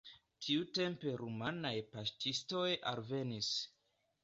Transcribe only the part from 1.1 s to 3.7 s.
rumanaj paŝtistoj alvenis.